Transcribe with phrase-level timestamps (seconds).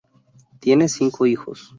[0.59, 1.69] Tiene cinco hijos.